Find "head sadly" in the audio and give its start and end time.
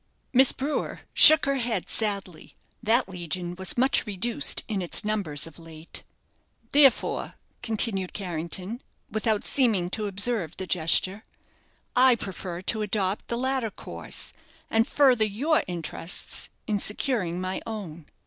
1.57-2.55